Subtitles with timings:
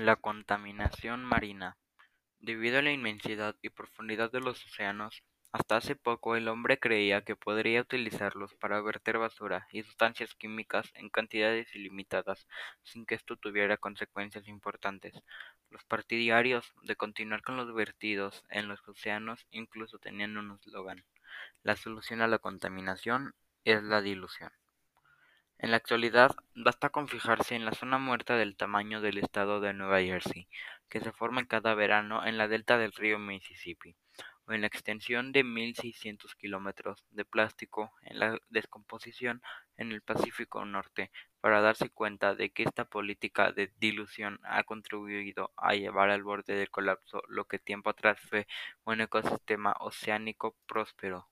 [0.00, 1.76] La contaminación marina.
[2.38, 7.24] Debido a la inmensidad y profundidad de los océanos, hasta hace poco el hombre creía
[7.24, 12.46] que podría utilizarlos para verter basura y sustancias químicas en cantidades ilimitadas
[12.84, 15.20] sin que esto tuviera consecuencias importantes.
[15.68, 21.04] Los partidarios de continuar con los vertidos en los océanos incluso tenían un eslogan:
[21.64, 23.34] La solución a la contaminación
[23.64, 24.52] es la dilución.
[25.60, 29.74] En la actualidad, basta con fijarse en la zona muerta del tamaño del estado de
[29.74, 30.48] Nueva Jersey,
[30.88, 33.96] que se forma cada verano en la delta del río Mississippi,
[34.46, 39.42] o en la extensión de 1.600 kilómetros de plástico en la descomposición
[39.76, 45.52] en el Pacífico Norte, para darse cuenta de que esta política de dilución ha contribuido
[45.56, 48.46] a llevar al borde del colapso lo que tiempo atrás fue
[48.84, 51.28] un ecosistema oceánico próspero.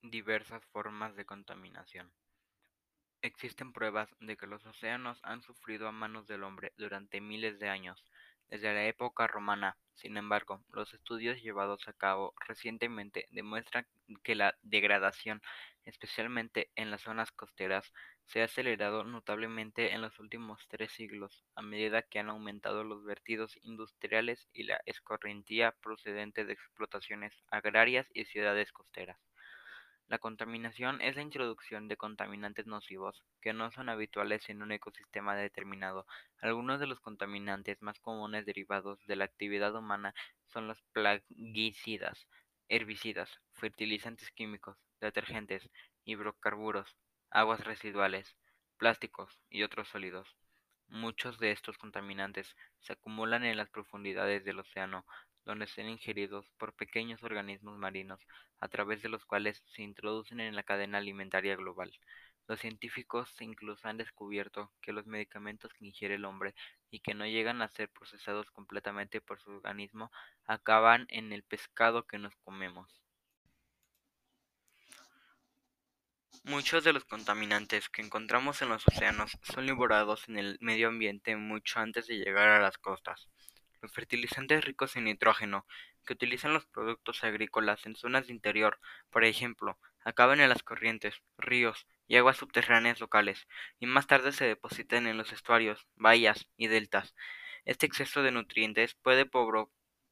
[0.00, 2.12] Diversas formas de contaminación.
[3.26, 7.68] Existen pruebas de que los océanos han sufrido a manos del hombre durante miles de
[7.68, 8.06] años,
[8.48, 9.76] desde la época romana.
[9.92, 13.86] Sin embargo, los estudios llevados a cabo recientemente demuestran
[14.22, 15.42] que la degradación,
[15.84, 17.92] especialmente en las zonas costeras,
[18.24, 23.04] se ha acelerado notablemente en los últimos tres siglos, a medida que han aumentado los
[23.04, 29.18] vertidos industriales y la escorrentía procedente de explotaciones agrarias y ciudades costeras.
[30.08, 35.36] La contaminación es la introducción de contaminantes nocivos que no son habituales en un ecosistema
[35.36, 36.06] determinado.
[36.40, 40.14] Algunos de los contaminantes más comunes derivados de la actividad humana
[40.46, 42.26] son los plaguicidas,
[42.68, 45.70] herbicidas, fertilizantes químicos, detergentes,
[46.04, 46.96] hidrocarburos,
[47.30, 48.36] aguas residuales,
[48.78, 50.36] plásticos y otros sólidos.
[50.88, 55.06] Muchos de estos contaminantes se acumulan en las profundidades del océano,
[55.44, 58.26] donde son ingeridos por pequeños organismos marinos,
[58.58, 61.92] a través de los cuales se introducen en la cadena alimentaria global.
[62.48, 66.54] Los científicos incluso han descubierto que los medicamentos que ingiere el hombre
[66.90, 70.10] y que no llegan a ser procesados completamente por su organismo
[70.46, 73.05] acaban en el pescado que nos comemos.
[76.46, 81.34] Muchos de los contaminantes que encontramos en los océanos son liberados en el medio ambiente
[81.34, 83.28] mucho antes de llegar a las costas.
[83.82, 85.66] Los fertilizantes ricos en nitrógeno
[86.06, 88.78] que utilizan los productos agrícolas en zonas de interior,
[89.10, 93.48] por ejemplo, acaban en las corrientes, ríos y aguas subterráneas locales,
[93.80, 97.16] y más tarde se depositan en los estuarios, bahías y deltas.
[97.64, 99.28] Este exceso de nutrientes puede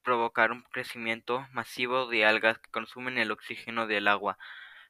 [0.03, 4.37] provocar un crecimiento masivo de algas que consumen el oxígeno del agua,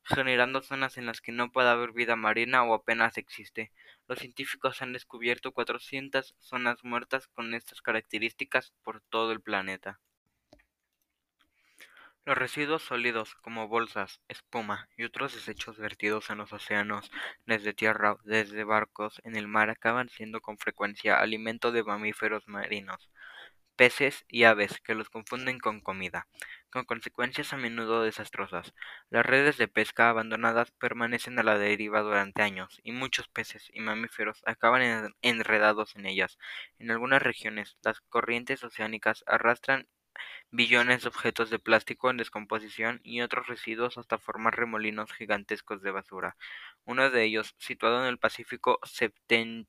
[0.05, 3.73] generando zonas en las que no puede haber vida marina o apenas existe.
[4.07, 10.01] Los científicos han descubierto 400 zonas muertas con estas características por todo el planeta.
[12.27, 17.11] Los residuos sólidos como bolsas, espuma y otros desechos vertidos en los océanos,
[17.45, 23.11] desde tierra, desde barcos, en el mar, acaban siendo con frecuencia alimento de mamíferos marinos
[23.77, 26.29] peces y aves que los confunden con comida,
[26.75, 28.75] con consecuencias a menudo desastrosas.
[29.09, 33.81] Las redes de pesca abandonadas permanecen a la deriva durante años, y muchos peces y
[33.81, 36.37] mamíferos acaban enredados en ellas.
[36.81, 39.87] En algunas regiones, las corrientes oceánicas arrastran
[40.51, 45.93] billones de objetos de plástico en descomposición y otros residuos hasta formar remolinos gigantescos de
[45.93, 46.37] basura.
[46.85, 49.69] Uno de ellos, situado en el Pacífico septentrional,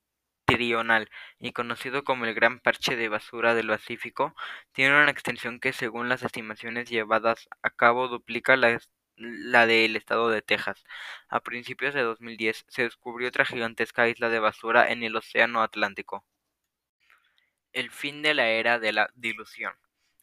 [1.40, 4.36] y conocido como el Gran Parche de Basura del Pacífico,
[4.74, 8.80] tiene una extensión que según las estimaciones llevadas a cabo duplica la,
[9.18, 10.84] la del estado de Texas.
[11.30, 16.26] A principios de 2010 se descubrió otra gigantesca isla de basura en el Océano Atlántico.
[17.74, 19.74] El fin de la era de la dilución.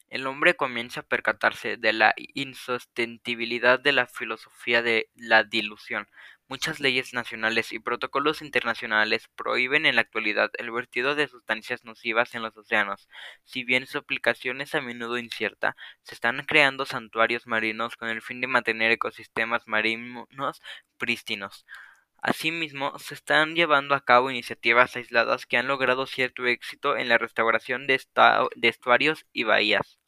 [0.08, 6.06] El hombre comienza a percatarse de la insostenibilidad de la filosofía de la dilución.
[6.52, 12.34] Muchas leyes nacionales y protocolos internacionales prohíben en la actualidad el vertido de sustancias nocivas
[12.34, 13.08] en los océanos.
[13.42, 18.20] Si bien su aplicación es a menudo incierta, se están creando santuarios marinos con el
[18.20, 20.60] fin de mantener ecosistemas marinos
[20.98, 21.64] prístinos.
[22.20, 27.16] Asimismo, se están llevando a cabo iniciativas aisladas que han logrado cierto éxito en la
[27.16, 27.98] restauración de,
[28.60, 29.98] estuarios y bahías.